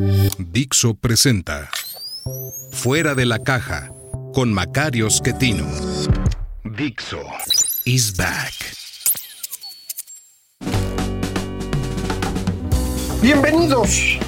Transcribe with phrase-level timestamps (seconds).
[0.00, 1.68] Dixo presenta
[2.72, 3.92] Fuera de la caja
[4.32, 5.66] con Macario Schettino.
[6.64, 7.20] Dixo
[7.84, 8.54] is back.
[13.20, 14.18] Bienvenidos.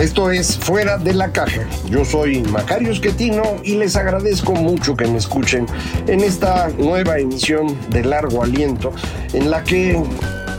[0.00, 1.66] Esto es Fuera de la Caja.
[1.90, 5.66] Yo soy Macario Esquetino y les agradezco mucho que me escuchen
[6.06, 8.92] en esta nueva emisión de largo aliento
[9.34, 10.02] en la que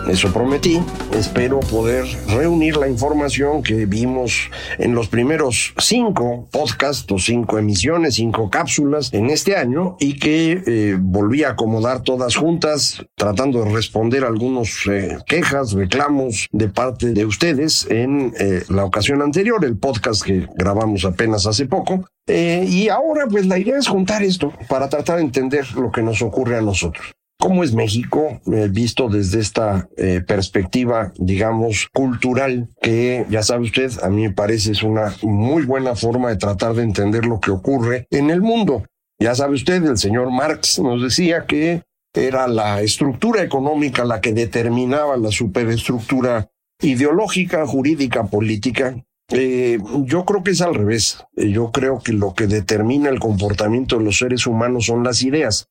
[0.10, 0.82] eso prometí.
[1.14, 8.16] Espero poder reunir la información que vimos en los primeros cinco podcasts o cinco emisiones,
[8.16, 13.72] cinco cápsulas en este año y que eh, volví a acomodar todas juntas tratando de
[13.72, 19.78] responder algunos eh, quejas, reclamos de parte de ustedes en eh, la ocasión anterior, el
[19.78, 22.06] podcast que grabamos apenas hace poco.
[22.28, 26.22] y ahora pues la idea es juntar esto para tratar de entender lo que nos
[26.22, 33.26] ocurre a nosotros cómo es México eh, visto desde esta eh, perspectiva, digamos, cultural, que
[33.30, 36.84] ya sabe usted, a mí me parece es una muy buena forma de tratar de
[36.84, 38.84] entender lo que ocurre en el mundo.
[39.20, 41.82] Ya sabe usted, el señor Marx nos decía que
[42.14, 46.50] era la estructura económica la que determinaba la superestructura
[46.82, 48.96] ideológica, jurídica, política.
[49.32, 51.24] Eh, yo creo que es al revés.
[51.36, 55.70] Yo creo que lo que determina el comportamiento de los seres humanos son las ideas.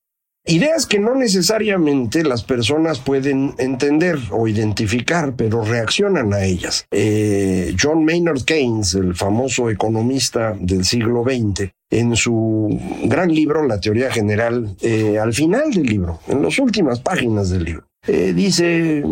[0.49, 6.87] Ideas que no necesariamente las personas pueden entender o identificar, pero reaccionan a ellas.
[6.89, 12.67] Eh, John Maynard Keynes, el famoso economista del siglo XX, en su
[13.03, 17.65] gran libro, La Teoría General, eh, al final del libro, en las últimas páginas del
[17.65, 19.03] libro, eh, dice,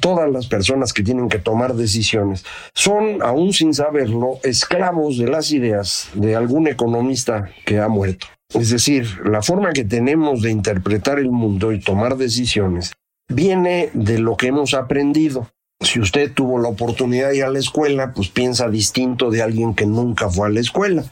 [0.00, 5.52] todas las personas que tienen que tomar decisiones son, aún sin saberlo, esclavos de las
[5.52, 8.28] ideas de algún economista que ha muerto.
[8.54, 12.92] Es decir, la forma que tenemos de interpretar el mundo y tomar decisiones
[13.28, 15.48] viene de lo que hemos aprendido.
[15.80, 19.74] Si usted tuvo la oportunidad de ir a la escuela, pues piensa distinto de alguien
[19.74, 21.04] que nunca fue a la escuela.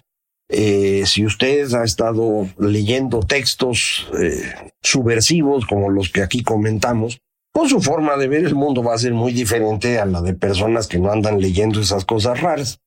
[0.50, 4.42] Eh, si usted ha estado leyendo textos eh,
[4.82, 7.20] subversivos como los que aquí comentamos,
[7.52, 10.34] pues su forma de ver el mundo va a ser muy diferente a la de
[10.34, 12.80] personas que no andan leyendo esas cosas raras.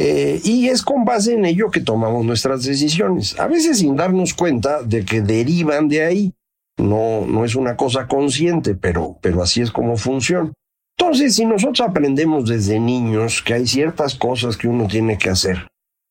[0.00, 4.32] Eh, y es con base en ello que tomamos nuestras decisiones, a veces sin darnos
[4.32, 6.32] cuenta de que derivan de ahí.
[6.76, 10.52] No, no es una cosa consciente, pero, pero así es como funciona.
[10.96, 15.66] Entonces, si nosotros aprendemos desde niños que hay ciertas cosas que uno tiene que hacer,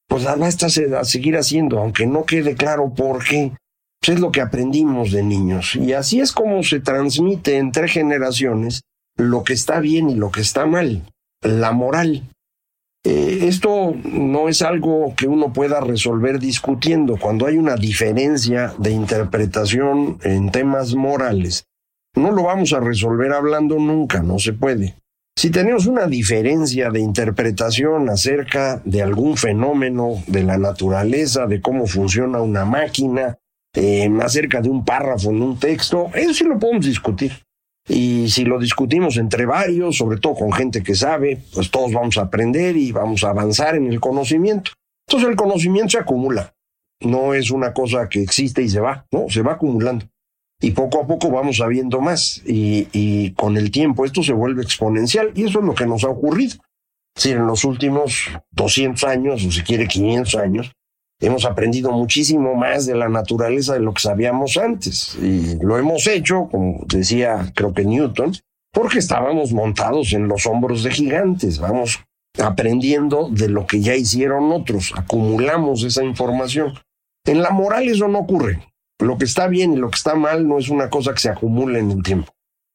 [0.09, 3.53] pues basta a seguir haciendo, aunque no quede claro por qué.
[4.01, 5.77] Pues es lo que aprendimos de niños.
[5.77, 8.81] Y así es como se transmite entre generaciones
[9.15, 11.03] lo que está bien y lo que está mal,
[11.41, 12.23] la moral.
[13.09, 17.15] Eh, esto no es algo que uno pueda resolver discutiendo.
[17.15, 21.63] Cuando hay una diferencia de interpretación en temas morales,
[22.15, 24.95] no lo vamos a resolver hablando nunca, no se puede.
[25.37, 31.87] Si tenemos una diferencia de interpretación acerca de algún fenómeno de la naturaleza, de cómo
[31.87, 33.37] funciona una máquina,
[33.73, 37.31] eh, acerca de un párrafo en un texto, eso sí lo podemos discutir.
[37.87, 42.17] Y si lo discutimos entre varios, sobre todo con gente que sabe, pues todos vamos
[42.17, 44.71] a aprender y vamos a avanzar en el conocimiento.
[45.07, 46.53] Entonces el conocimiento se acumula.
[47.01, 50.05] No es una cosa que existe y se va, no, se va acumulando.
[50.59, 52.41] Y poco a poco vamos sabiendo más.
[52.45, 56.03] Y, y con el tiempo esto se vuelve exponencial y eso es lo que nos
[56.03, 56.57] ha ocurrido.
[57.15, 60.71] Si en los últimos 200 años, o si quiere 500 años,
[61.19, 65.15] hemos aprendido muchísimo más de la naturaleza de lo que sabíamos antes.
[65.15, 68.33] Y lo hemos hecho, como decía creo que Newton,
[68.71, 71.59] porque estábamos montados en los hombros de gigantes.
[71.59, 72.03] Vamos
[72.39, 76.73] aprendiendo de lo que ya hicieron otros, acumulamos esa información.
[77.25, 78.61] En la moral eso no ocurre.
[78.99, 81.29] Lo que está bien y lo que está mal no es una cosa que se
[81.29, 82.31] acumula en el tiempo.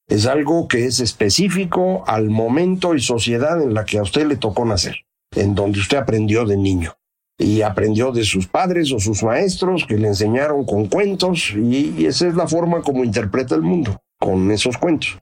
[0.08, 4.36] Es algo que es específico al momento y sociedad en la que a usted le
[4.36, 4.96] tocó nacer,
[5.34, 6.94] en donde usted aprendió de niño
[7.42, 12.28] y aprendió de sus padres o sus maestros que le enseñaron con cuentos y, esa
[12.28, 15.18] es la forma como interpreta el mundo, con esos cuentos.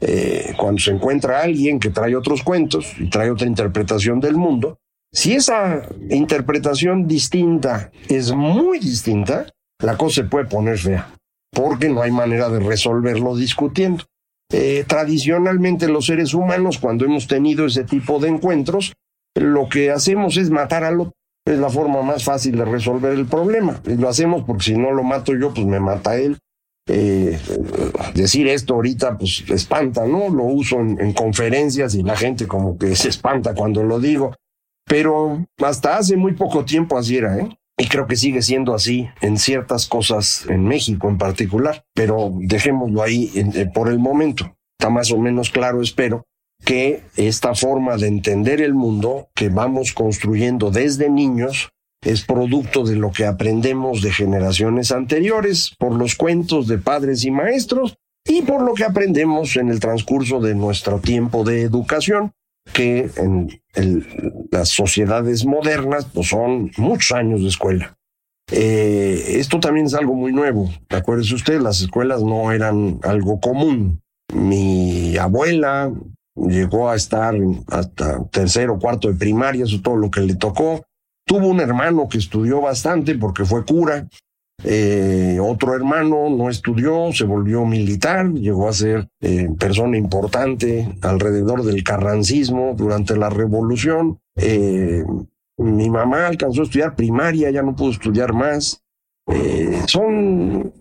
[0.00, 4.78] Eh, cuando se encuentra alguien que trae otros cuentos y trae otra interpretación del mundo,
[5.12, 9.46] si esa interpretación distinta es muy distinta,
[9.82, 11.14] la cosa se puede poner fea,
[11.50, 14.04] porque no hay manera de resolverlo discutiendo.
[14.50, 18.92] Eh, tradicionalmente los seres humanos, cuando hemos tenido ese tipo de encuentros,
[19.34, 21.12] lo que hacemos es matar al otro.
[21.44, 23.80] Es la forma más fácil de resolver el problema.
[23.86, 26.38] Y lo hacemos porque si no lo mato yo, pues me mata él.
[26.88, 27.38] Eh,
[28.14, 30.28] decir esto ahorita, pues espanta, ¿no?
[30.28, 34.34] Lo uso en, en conferencias y la gente como que se espanta cuando lo digo.
[34.86, 37.48] Pero hasta hace muy poco tiempo así era, ¿eh?
[37.78, 43.02] Y creo que sigue siendo así en ciertas cosas en México en particular, pero dejémoslo
[43.02, 44.56] ahí eh, por el momento.
[44.78, 46.24] Está más o menos claro, espero,
[46.64, 51.70] que esta forma de entender el mundo que vamos construyendo desde niños
[52.02, 57.30] es producto de lo que aprendemos de generaciones anteriores, por los cuentos de padres y
[57.30, 62.32] maestros y por lo que aprendemos en el transcurso de nuestro tiempo de educación,
[62.72, 63.60] que en
[64.50, 67.96] las sociedades modernas pues son muchos años de escuela.
[68.50, 70.70] Eh, esto también es algo muy nuevo.
[70.90, 74.02] Acuérdese usted, las escuelas no eran algo común.
[74.32, 75.92] Mi abuela
[76.34, 77.34] llegó a estar
[77.68, 80.82] hasta tercero cuarto de primaria, eso es todo lo que le tocó.
[81.26, 84.08] Tuvo un hermano que estudió bastante porque fue cura.
[84.64, 91.64] Eh, otro hermano no estudió, se volvió militar, llegó a ser eh, persona importante alrededor
[91.64, 94.20] del carrancismo durante la revolución.
[94.36, 95.04] Eh,
[95.58, 98.82] mi mamá alcanzó a estudiar primaria, ya no pudo estudiar más.
[99.86, 100.72] son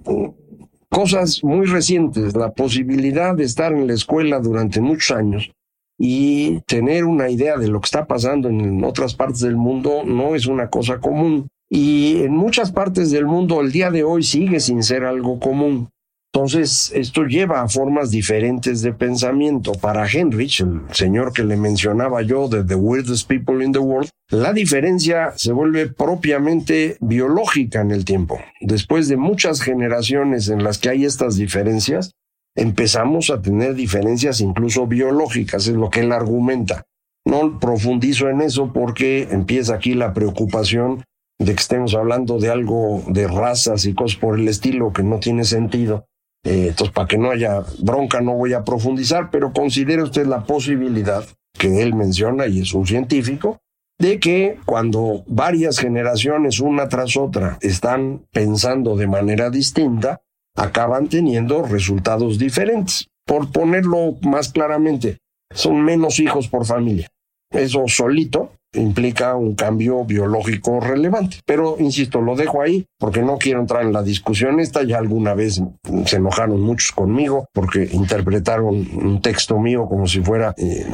[0.91, 5.51] cosas muy recientes, la posibilidad de estar en la escuela durante muchos años
[5.97, 10.35] y tener una idea de lo que está pasando en otras partes del mundo no
[10.35, 11.47] es una cosa común.
[11.69, 15.89] Y en muchas partes del mundo el día de hoy sigue sin ser algo común.
[16.33, 19.73] Entonces, esto lleva a formas diferentes de pensamiento.
[19.73, 24.09] Para Henrich, el señor que le mencionaba yo de The Weirdest People in the World,
[24.29, 28.39] la diferencia se vuelve propiamente biológica en el tiempo.
[28.61, 32.11] Después de muchas generaciones en las que hay estas diferencias,
[32.55, 36.83] empezamos a tener diferencias incluso biológicas, es lo que él argumenta.
[37.25, 41.03] No profundizo en eso porque empieza aquí la preocupación
[41.39, 45.19] de que estemos hablando de algo de razas y cosas por el estilo que no
[45.19, 46.05] tiene sentido.
[46.43, 50.43] Eh, entonces, para que no haya bronca, no voy a profundizar, pero considere usted la
[50.43, 51.23] posibilidad
[51.57, 53.59] que él menciona, y es un científico,
[53.99, 60.21] de que cuando varias generaciones, una tras otra, están pensando de manera distinta,
[60.55, 63.07] acaban teniendo resultados diferentes.
[63.25, 65.19] Por ponerlo más claramente,
[65.53, 67.09] son menos hijos por familia.
[67.51, 71.37] Eso solito implica un cambio biológico relevante.
[71.45, 74.83] Pero, insisto, lo dejo ahí porque no quiero entrar en la discusión esta.
[74.83, 75.61] Ya alguna vez
[76.05, 80.85] se enojaron muchos conmigo porque interpretaron un texto mío como si fuera eh,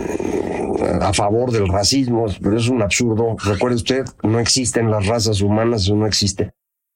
[1.02, 3.36] a favor del racismo, pero es un absurdo.
[3.44, 6.52] Recuerde usted, no existen las razas humanas, eso no existe.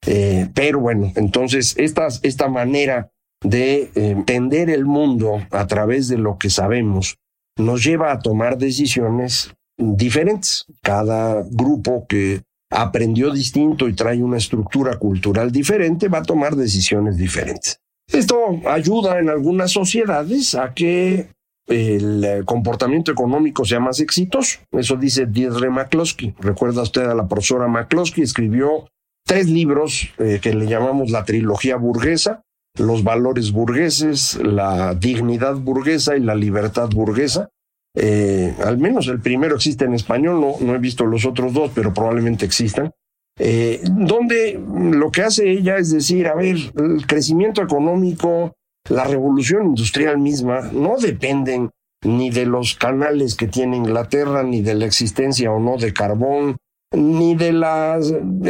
[0.07, 3.11] Eh, pero bueno, entonces esta, esta manera
[3.43, 7.17] de entender el mundo a través de lo que sabemos
[7.57, 10.65] nos lleva a tomar decisiones diferentes.
[10.81, 17.18] Cada grupo que aprendió distinto y trae una estructura cultural diferente va a tomar decisiones
[17.18, 17.79] diferentes.
[18.07, 21.29] Esto ayuda en algunas sociedades a que
[21.68, 24.59] el comportamiento económico sea más exitoso.
[24.71, 26.35] Eso dice Deirdre McCloskey.
[26.39, 28.88] Recuerda usted a la profesora McCloskey, escribió
[29.25, 32.41] tres libros eh, que le llamamos la trilogía burguesa,
[32.77, 37.50] los valores burgueses, la dignidad burguesa y la libertad burguesa.
[37.95, 41.93] Eh, al menos el primero existe en español, no, he visto los otros dos, pero
[41.93, 42.91] probablemente existan.
[43.39, 48.53] Eh, donde lo que hace ella es decir, a ver, el crecimiento económico,
[48.89, 51.69] la revolución industrial misma, no dependen
[52.03, 56.57] ni de los canales que tiene Inglaterra, ni de la existencia o no de carbón,
[56.93, 58.00] ni de la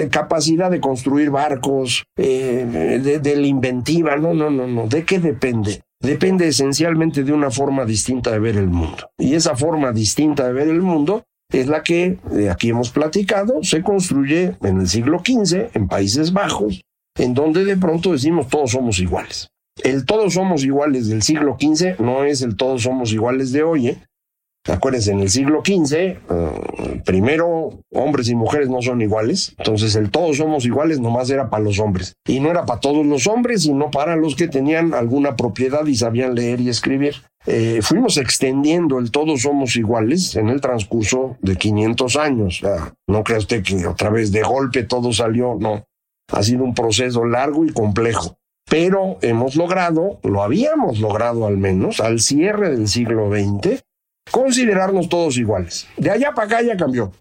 [0.09, 4.87] capacidad de construir barcos, eh, de, de, la inventiva, no, no, no, no.
[4.87, 5.81] ¿De qué depende?
[6.01, 9.09] Depende esencialmente de una forma distinta de ver el mundo.
[9.17, 13.61] Y esa forma distinta de ver el mundo es la que, de aquí hemos platicado,
[13.63, 16.81] se construye en el siglo XV en Países Bajos,
[17.17, 19.49] en donde de pronto decimos todos somos iguales.
[19.83, 23.87] El todos somos iguales del siglo XV no es el todos somos iguales de hoy,
[23.89, 24.03] ¿eh?
[24.67, 26.19] Acuérdense, en el siglo XV, eh,
[27.03, 31.63] primero, hombres y mujeres no son iguales, entonces el todos somos iguales nomás era para
[31.63, 32.15] los hombres.
[32.27, 35.95] Y no era para todos los hombres, sino para los que tenían alguna propiedad y
[35.95, 37.15] sabían leer y escribir.
[37.47, 42.61] Eh, fuimos extendiendo el todos somos iguales en el transcurso de 500 años.
[43.07, 45.83] no crea usted que otra vez de golpe todo salió, no.
[46.31, 48.37] Ha sido un proceso largo y complejo
[48.69, 53.83] pero hemos logrado, lo habíamos logrado al menos, al cierre del siglo XX,
[54.31, 55.87] considerarnos todos iguales.
[55.97, 57.11] De allá para acá ya cambió,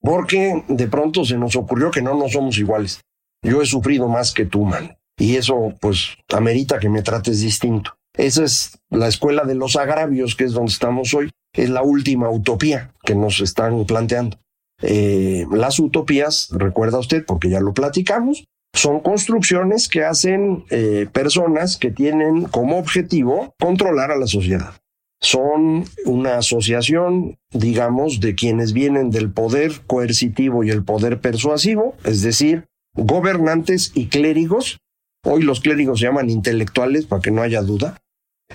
[0.00, 3.00] porque de pronto se nos ocurrió que no nos somos iguales.
[3.42, 4.96] Yo he sufrido más que tú, man.
[5.18, 7.94] Y eso, pues, amerita que me trates distinto.
[8.16, 11.30] Esa es la escuela de los agravios, que es donde estamos hoy.
[11.52, 14.38] Es la última utopía que nos están planteando.
[14.82, 21.76] Eh, las utopías, recuerda usted, porque ya lo platicamos, son construcciones que hacen eh, personas
[21.76, 24.74] que tienen como objetivo controlar a la sociedad.
[25.20, 32.22] Son una asociación, digamos, de quienes vienen del poder coercitivo y el poder persuasivo, es
[32.22, 34.78] decir, gobernantes y clérigos.
[35.24, 37.98] Hoy los clérigos se llaman intelectuales, para que no haya duda.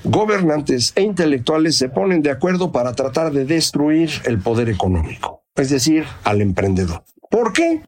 [0.05, 5.70] Gobernantes e intelectuales se ponen de acuerdo para tratar de destruir el poder económico, es
[5.70, 7.03] decir, al emprendedor.
[7.29, 7.84] ¿Por qué?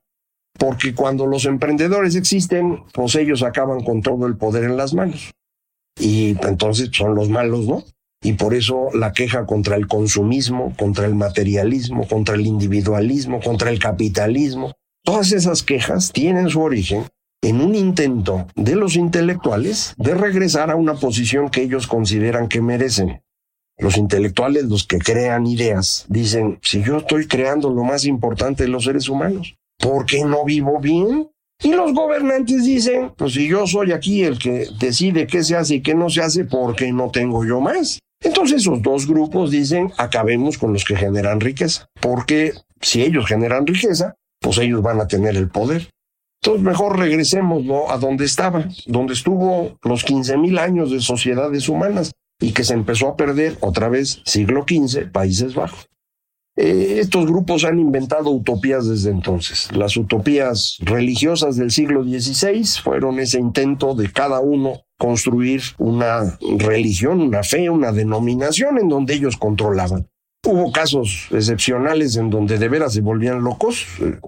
[0.57, 5.33] porque cuando los emprendedores existen, pues ellos acaban con todo el poder en las manos.
[5.99, 7.83] Y entonces son los malos, ¿no?
[8.25, 13.69] Y por eso la queja contra el consumismo, contra el materialismo, contra el individualismo, contra
[13.69, 17.05] el capitalismo, todas esas quejas tienen su origen
[17.43, 22.61] en un intento de los intelectuales de regresar a una posición que ellos consideran que
[22.61, 23.21] merecen.
[23.77, 28.69] Los intelectuales, los que crean ideas, dicen, si yo estoy creando lo más importante de
[28.69, 31.29] los seres humanos, ¿por qué no vivo bien?
[31.61, 35.75] Y los gobernantes dicen, pues si yo soy aquí el que decide qué se hace
[35.75, 37.99] y qué no se hace, ¿por qué no tengo yo más?
[38.21, 43.67] Entonces esos dos grupos dicen, acabemos con los que generan riqueza, porque si ellos generan
[43.67, 45.89] riqueza, pues ellos van a tener el poder.
[46.41, 52.11] Entonces mejor regresemos a donde estaba, donde estuvo los 15 mil años de sociedades humanas
[52.39, 55.87] y que se empezó a perder otra vez siglo XV, Países Bajos.
[56.57, 59.71] Eh, estos grupos han inventado utopías desde entonces.
[59.75, 67.21] Las utopías religiosas del siglo XVI fueron ese intento de cada uno construir una religión,
[67.21, 70.07] una fe, una denominación en donde ellos controlaban.
[70.45, 73.85] Hubo casos excepcionales en donde de veras se volvían locos.
[74.01, 74.19] Eh,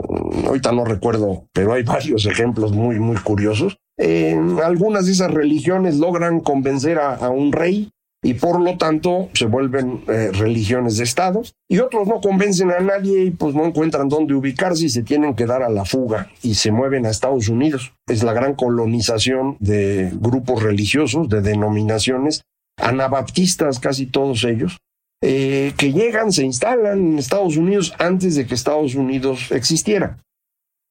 [0.48, 3.78] ahorita no recuerdo, pero hay varios ejemplos muy, muy curiosos.
[3.98, 7.92] En algunas de esas religiones logran convencer a un rey
[8.24, 12.80] y por lo tanto se vuelven eh, religiones de Estado y otros no convencen a
[12.80, 16.32] nadie y pues no encuentran dónde ubicarse y se tienen que dar a la fuga
[16.42, 17.94] y se mueven a Estados Unidos.
[18.08, 22.42] Es la gran colonización de grupos religiosos, de denominaciones,
[22.78, 24.78] anabaptistas casi todos ellos,
[25.22, 30.18] eh, que llegan, se instalan en Estados Unidos antes de que Estados Unidos existiera.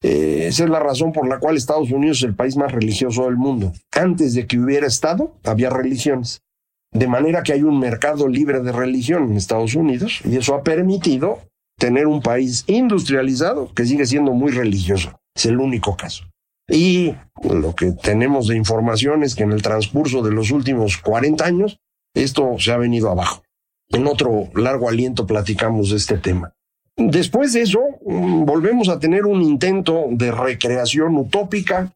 [0.03, 3.25] Eh, esa es la razón por la cual Estados Unidos es el país más religioso
[3.25, 3.73] del mundo.
[3.93, 6.41] Antes de que hubiera Estado, había religiones.
[6.97, 10.63] De manera que hay un mercado libre de religión en Estados Unidos y eso ha
[10.63, 11.41] permitido
[11.79, 15.21] tener un país industrializado que sigue siendo muy religioso.
[15.35, 16.25] Es el único caso.
[16.71, 21.45] Y lo que tenemos de información es que en el transcurso de los últimos 40
[21.45, 21.79] años,
[22.15, 23.43] esto se ha venido abajo.
[23.91, 26.55] En otro largo aliento platicamos de este tema.
[26.97, 31.93] Después de eso, mm, volvemos a tener un intento de recreación utópica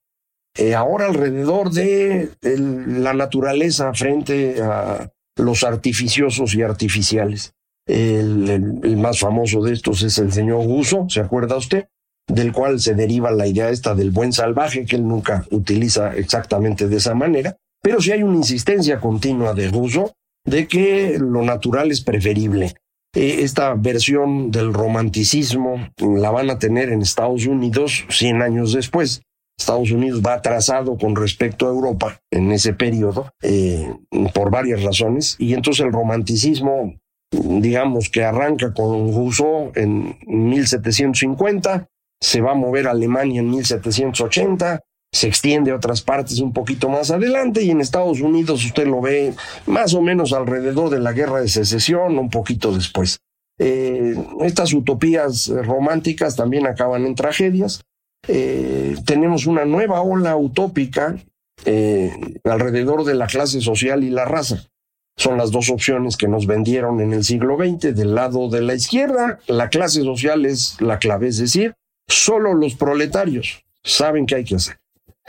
[0.57, 7.55] eh, ahora alrededor de la naturaleza frente a los artificiosos y artificiales.
[7.87, 11.89] El, más famoso de estos es el señor Guso, ¿se acuerda usted?
[12.29, 16.87] Del cual se deriva la idea esta del buen salvaje, que él nunca utiliza exactamente
[16.89, 20.13] de esa manera, pero sí hay una insistencia continua de Guso
[20.45, 22.75] de que lo natural es preferible.
[23.15, 29.23] Eh, esta versión del romanticismo la van a tener en Estados Unidos 100 años después.
[29.61, 33.93] Estados Unidos va atrasado con respecto a Europa en ese periodo eh,
[34.35, 36.95] por varias razones y entonces el romanticismo
[37.31, 41.89] digamos que arranca con Rousseau en 1750,
[42.21, 44.81] se va a mover a Alemania en 1780,
[45.13, 49.01] se extiende a otras partes un poquito más adelante y en Estados Unidos usted lo
[49.01, 49.35] ve
[49.67, 53.19] más o menos alrededor de la guerra de secesión, un poquito después.
[53.59, 57.83] Eh, estas utopías románticas también acaban en tragedias.
[58.29, 61.17] Eh, tenemos una nueva ola utópica
[61.65, 62.13] eh,
[62.45, 64.67] alrededor de la clase social y la raza.
[65.17, 67.95] Son las dos opciones que nos vendieron en el siglo XX.
[67.95, 71.75] Del lado de la izquierda, la clase social es la clave, es decir,
[72.09, 74.79] solo los proletarios saben qué hay que hacer.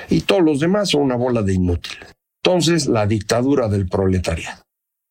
[0.10, 2.16] Y todos los demás son una bola de inútiles.
[2.44, 4.64] Entonces, la dictadura del proletariado.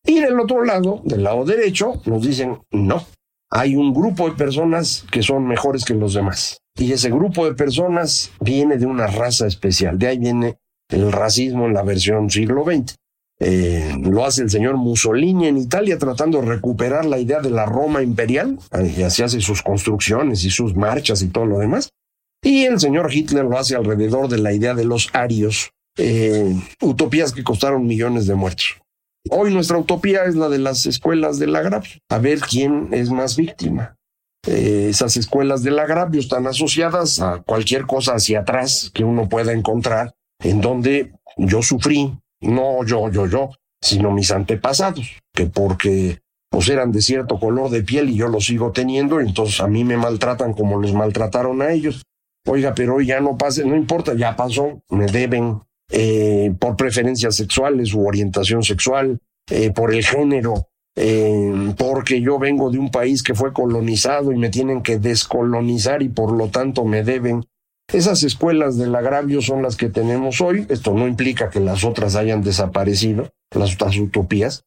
[0.05, 3.05] Y del otro lado, del lado derecho, nos dicen, no,
[3.51, 6.61] hay un grupo de personas que son mejores que los demás.
[6.77, 9.99] Y ese grupo de personas viene de una raza especial.
[9.99, 10.57] De ahí viene
[10.89, 12.95] el racismo en la versión siglo XX.
[13.43, 17.65] Eh, lo hace el señor Mussolini en Italia tratando de recuperar la idea de la
[17.65, 18.59] Roma imperial,
[18.95, 21.89] y así hace sus construcciones y sus marchas y todo lo demás.
[22.43, 27.33] Y el señor Hitler lo hace alrededor de la idea de los arios, eh, utopías
[27.33, 28.77] que costaron millones de muertos.
[29.29, 33.35] Hoy nuestra utopía es la de las escuelas del agravio, a ver quién es más
[33.35, 33.95] víctima.
[34.47, 39.53] Eh, esas escuelas del agravio están asociadas a cualquier cosa hacia atrás que uno pueda
[39.53, 46.67] encontrar en donde yo sufrí, no yo, yo, yo, sino mis antepasados, que porque pues
[46.69, 49.97] eran de cierto color de piel y yo lo sigo teniendo, entonces a mí me
[49.97, 52.03] maltratan como los maltrataron a ellos.
[52.47, 57.35] Oiga, pero hoy ya no pase, no importa, ya pasó, me deben eh, por preferencias
[57.35, 59.19] sexuales u orientación sexual,
[59.49, 64.37] eh, por el género, eh, porque yo vengo de un país que fue colonizado y
[64.37, 67.43] me tienen que descolonizar y por lo tanto me deben.
[67.91, 70.65] Esas escuelas del agravio son las que tenemos hoy.
[70.69, 74.63] Esto no implica que las otras hayan desaparecido, las otras utopías.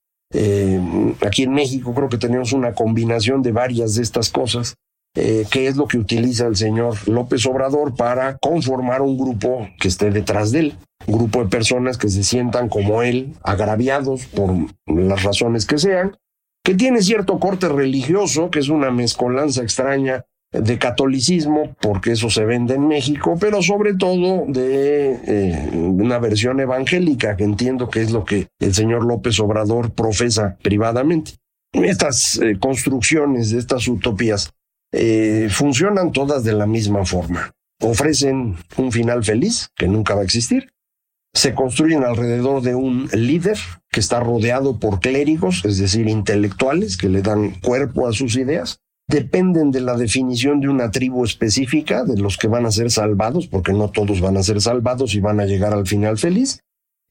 [1.23, 4.75] Aquí en México creo que tenemos una combinación de varias de estas cosas,
[5.15, 9.89] eh, que es lo que utiliza el señor López Obrador para conformar un grupo que
[9.89, 14.55] esté detrás de él un grupo de personas que se sientan como él, agraviados por
[14.87, 16.17] las razones que sean,
[16.65, 22.45] que tiene cierto corte religioso, que es una mezcolanza extraña de catolicismo, porque eso se
[22.45, 28.13] vende en México, pero sobre todo de eh, una versión evangélica, que entiendo que es
[28.13, 31.33] lo que el señor López Obrador profesa privadamente.
[31.73, 34.53] Estas eh, construcciones estas utopías
[34.97, 37.53] eh, funcionan todas de la misma forma.
[37.81, 40.69] Ofrecen un final feliz, que nunca va a existir,
[41.35, 43.59] se construyen alrededor de un líder
[43.91, 48.79] que está rodeado por clérigos, es decir, intelectuales que le dan cuerpo a sus ideas.
[49.09, 53.49] Dependen de la definición de una tribu específica, de los que van a ser salvados,
[53.49, 56.61] porque no todos van a ser salvados y van a llegar al final feliz.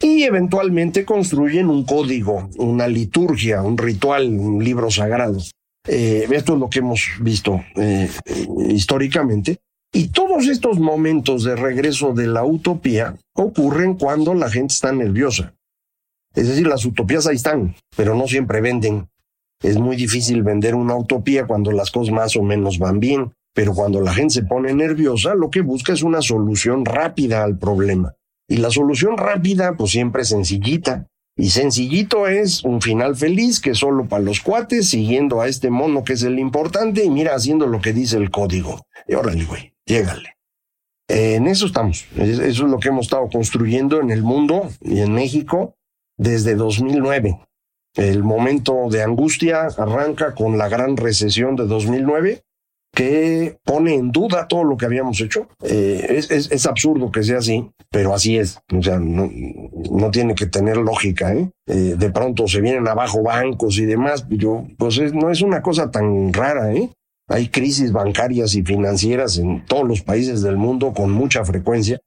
[0.01, 5.39] Y eventualmente construyen un código, una liturgia, un ritual, un libro sagrado.
[5.87, 8.09] Eh, esto es lo que hemos visto eh,
[8.69, 9.59] históricamente.
[9.91, 15.53] Y todos estos momentos de regreso de la utopía ocurren cuando la gente está nerviosa.
[16.33, 19.07] Es decir, las utopías ahí están, pero no siempre venden.
[19.61, 23.73] Es muy difícil vender una utopía cuando las cosas más o menos van bien, pero
[23.73, 28.15] cuando la gente se pone nerviosa, lo que busca es una solución rápida al problema.
[28.49, 31.07] Y la solución rápida, pues siempre es sencillita.
[31.35, 36.03] Y sencillito es un final feliz que solo para los cuates, siguiendo a este mono
[36.03, 38.85] que es el importante y mira haciendo lo que dice el código.
[39.07, 40.37] Y órale, güey llégale.
[41.07, 42.05] en eso estamos.
[42.15, 45.75] Eso es lo que hemos estado construyendo en el mundo y en México
[46.17, 47.39] desde 2009.
[47.95, 52.43] El momento de angustia arranca con la gran recesión de 2009
[52.93, 55.47] que pone en duda todo lo que habíamos hecho.
[55.63, 58.59] Eh, es, es, absurdo que sea así, pero así es.
[58.71, 59.29] O sea, no,
[59.91, 61.33] no tiene que tener lógica.
[61.33, 61.49] ¿eh?
[61.67, 61.95] ¿eh?
[61.97, 64.25] de pronto se vienen abajo bancos y demás.
[64.29, 66.71] Yo, pues no es una cosa tan rara.
[66.71, 66.91] ¿eh?
[67.27, 71.99] Hay crisis bancarias y financieras en todos los países del mundo con mucha frecuencia.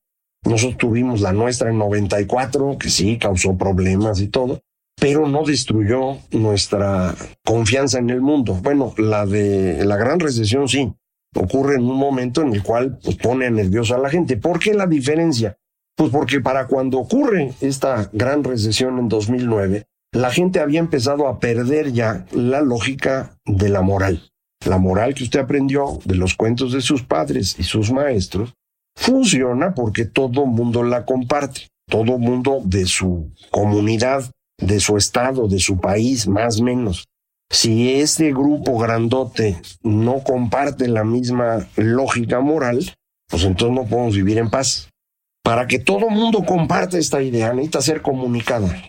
[0.45, 4.61] Nosotros tuvimos la nuestra en 94, que sí causó problemas y todo,
[4.99, 8.55] pero no destruyó nuestra confianza en el mundo.
[8.55, 10.93] Bueno, la de la gran recesión sí,
[11.35, 14.37] ocurre en un momento en el cual pues, pone nerviosa a la gente.
[14.37, 15.59] ¿Por qué la diferencia?
[15.97, 21.41] Pues porque para cuando ocurre esta gran recesión en 2009, la gente había empezado a
[21.41, 24.31] perder ya la lógica de la moral.
[24.67, 28.55] La moral que usted aprendió de los cuentos de sus padres y sus maestros
[28.97, 35.59] funciona porque todo mundo la comparte, todo mundo de su comunidad, de su estado, de
[35.59, 37.07] su país, más menos.
[37.51, 42.95] Si este grupo grandote no comparte la misma lógica moral,
[43.29, 44.89] pues entonces no podemos vivir en paz.
[45.45, 48.83] Para que todo mundo comparta esta idea, necesita ser comunicada.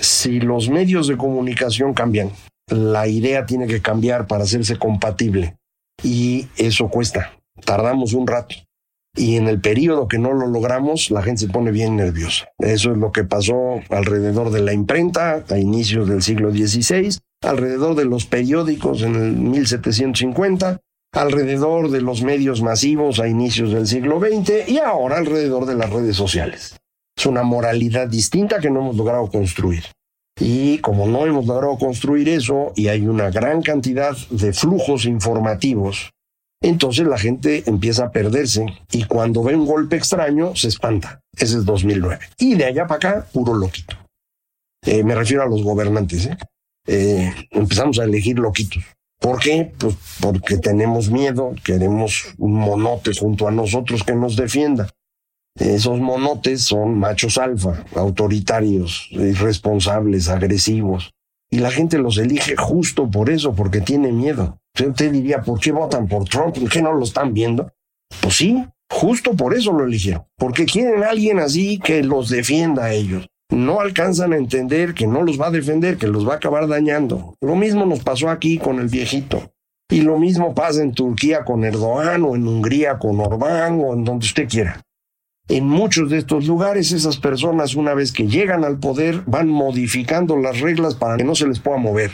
[0.00, 2.30] Si los medios de comunicación cambian,
[2.68, 5.56] la idea tiene que cambiar para hacerse compatible.
[6.02, 7.34] Y eso cuesta.
[7.64, 8.54] Tardamos un rato.
[9.18, 12.46] Y en el periodo que no lo logramos, la gente se pone bien nerviosa.
[12.58, 17.96] Eso es lo que pasó alrededor de la imprenta a inicios del siglo XVI, alrededor
[17.96, 20.78] de los periódicos en el 1750,
[21.12, 25.90] alrededor de los medios masivos a inicios del siglo XX y ahora alrededor de las
[25.90, 26.76] redes sociales.
[27.16, 29.82] Es una moralidad distinta que no hemos logrado construir.
[30.40, 36.12] Y como no hemos logrado construir eso y hay una gran cantidad de flujos informativos,
[36.60, 41.20] entonces la gente empieza a perderse y cuando ve un golpe extraño se espanta.
[41.36, 42.18] Ese es 2009.
[42.38, 43.96] Y de allá para acá, puro loquito.
[44.84, 46.26] Eh, me refiero a los gobernantes.
[46.26, 46.36] ¿eh?
[46.86, 47.32] ¿eh?
[47.50, 48.82] empezamos a elegir loquitos.
[49.20, 49.72] ¿Por qué?
[49.78, 54.90] Pues porque tenemos miedo, queremos un monote junto a nosotros que nos defienda.
[55.58, 61.10] Esos monotes son machos alfa, autoritarios, irresponsables, agresivos.
[61.50, 64.58] Y la gente los elige justo por eso, porque tiene miedo.
[64.86, 66.58] Usted diría, ¿por qué votan por Trump?
[66.58, 67.72] ¿Por qué no lo están viendo?
[68.20, 70.24] Pues sí, justo por eso lo eligieron.
[70.36, 73.28] Porque quieren a alguien así que los defienda a ellos.
[73.50, 76.68] No alcanzan a entender que no los va a defender, que los va a acabar
[76.68, 77.34] dañando.
[77.40, 79.50] Lo mismo nos pasó aquí con el viejito.
[79.90, 84.04] Y lo mismo pasa en Turquía con Erdogan o en Hungría con Orbán o en
[84.04, 84.82] donde usted quiera.
[85.48, 90.36] En muchos de estos lugares, esas personas, una vez que llegan al poder, van modificando
[90.36, 92.10] las reglas para que no se les pueda mover.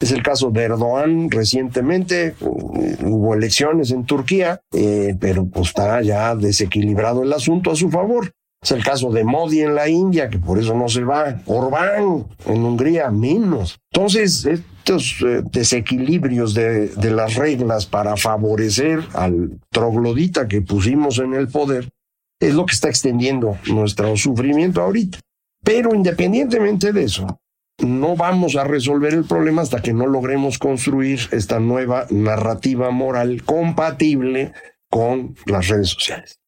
[0.00, 6.34] Es el caso de Erdogan recientemente, hubo elecciones en Turquía, eh, pero pues está ya
[6.34, 8.32] desequilibrado el asunto a su favor.
[8.62, 11.40] Es el caso de Modi en la India, que por eso no se va.
[11.46, 13.78] Orbán en Hungría, menos.
[13.92, 21.34] Entonces, estos eh, desequilibrios de, de las reglas para favorecer al troglodita que pusimos en
[21.34, 21.88] el poder
[22.40, 25.18] es lo que está extendiendo nuestro sufrimiento ahorita.
[25.62, 27.38] Pero independientemente de eso,
[27.78, 33.42] no vamos a resolver el problema hasta que no logremos construir esta nueva narrativa moral
[33.42, 34.52] compatible
[34.88, 36.40] con las redes sociales.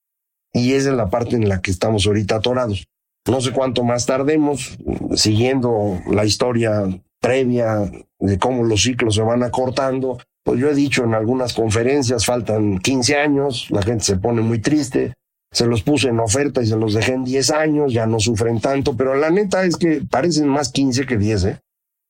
[0.52, 2.86] Y esa es la parte en la que estamos ahorita atorados.
[3.28, 4.78] No sé cuánto más tardemos
[5.14, 6.84] siguiendo la historia
[7.20, 10.18] previa de cómo los ciclos se van acortando.
[10.44, 14.60] Pues yo he dicho en algunas conferencias, faltan 15 años, la gente se pone muy
[14.60, 15.14] triste,
[15.50, 18.60] se los puse en oferta y se los dejé en 10 años, ya no sufren
[18.60, 21.60] tanto, pero la neta es que parecen más 15 que 10, ¿eh?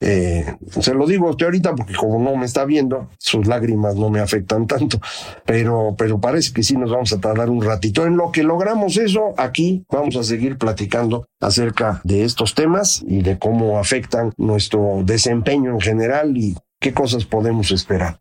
[0.00, 3.96] Eh, se lo digo a usted ahorita porque como no me está viendo, sus lágrimas
[3.96, 5.00] no me afectan tanto,
[5.46, 8.04] pero, pero parece que sí nos vamos a tardar un ratito.
[8.04, 13.22] En lo que logramos eso, aquí vamos a seguir platicando acerca de estos temas y
[13.22, 18.20] de cómo afectan nuestro desempeño en general y qué cosas podemos esperar.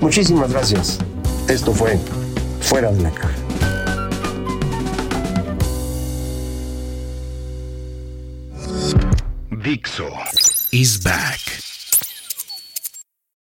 [0.00, 0.98] Muchísimas gracias.
[1.48, 1.96] Esto fue
[2.60, 3.41] Fuera de la Caja.
[9.62, 10.10] Dixo
[10.72, 11.71] is back.